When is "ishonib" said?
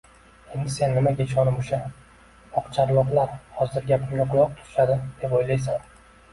1.29-1.59